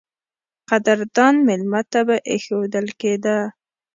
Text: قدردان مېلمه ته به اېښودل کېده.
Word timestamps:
قدردان 0.69 1.35
مېلمه 1.47 1.81
ته 1.91 1.99
به 2.07 2.15
اېښودل 2.29 2.87
کېده. 2.99 3.37